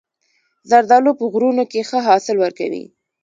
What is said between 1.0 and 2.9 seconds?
په غرونو کې ښه حاصل ورکوي.